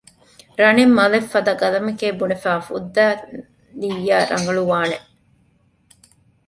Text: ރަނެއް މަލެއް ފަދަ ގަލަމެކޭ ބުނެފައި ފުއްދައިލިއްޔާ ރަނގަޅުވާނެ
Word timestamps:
ރަނެއް 0.61 0.95
މަލެއް 0.97 1.29
ފަދަ 1.33 1.53
ގަލަމެކޭ 1.61 2.07
ބުނެފައި 2.19 2.61
ފުއްދައިލިއްޔާ 2.67 4.17
ރަނގަޅުވާނެ 4.31 4.97